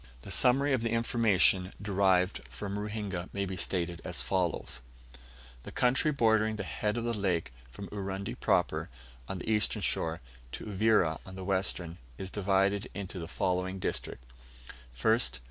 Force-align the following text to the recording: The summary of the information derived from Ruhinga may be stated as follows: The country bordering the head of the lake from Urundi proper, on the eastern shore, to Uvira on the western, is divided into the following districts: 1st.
The 0.21 0.31
summary 0.31 0.73
of 0.73 0.81
the 0.81 0.89
information 0.89 1.73
derived 1.79 2.41
from 2.49 2.79
Ruhinga 2.79 3.29
may 3.33 3.45
be 3.45 3.55
stated 3.55 4.01
as 4.03 4.19
follows: 4.19 4.81
The 5.61 5.71
country 5.71 6.11
bordering 6.11 6.55
the 6.55 6.63
head 6.63 6.97
of 6.97 7.03
the 7.03 7.13
lake 7.13 7.53
from 7.69 7.87
Urundi 7.89 8.33
proper, 8.33 8.89
on 9.29 9.37
the 9.37 9.49
eastern 9.51 9.83
shore, 9.83 10.19
to 10.53 10.65
Uvira 10.65 11.19
on 11.23 11.35
the 11.35 11.45
western, 11.45 11.99
is 12.17 12.31
divided 12.31 12.89
into 12.95 13.19
the 13.19 13.27
following 13.27 13.77
districts: 13.77 14.25
1st. 14.99 15.33